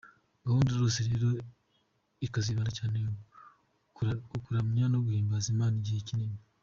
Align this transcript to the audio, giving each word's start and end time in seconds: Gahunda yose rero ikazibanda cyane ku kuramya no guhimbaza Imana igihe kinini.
Gahunda 0.45 0.69
yose 0.79 0.99
rero 1.09 1.27
ikazibanda 2.25 2.71
cyane 2.79 2.97
ku 3.95 4.01
kuramya 4.43 4.85
no 4.89 4.99
guhimbaza 5.05 5.47
Imana 5.53 5.75
igihe 5.81 6.01
kinini. 6.07 6.39